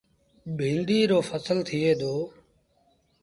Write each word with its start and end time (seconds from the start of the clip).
بيٚنڊيٚ 0.57 1.09
رو 1.11 1.19
ڦسل 1.27 1.57
ٿئي 1.67 1.91
دو۔ 2.01 2.13